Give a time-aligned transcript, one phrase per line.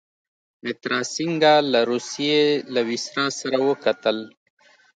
[0.63, 2.41] مترا سینګه له روسيې
[2.73, 4.17] له ویسرا سره وکتل.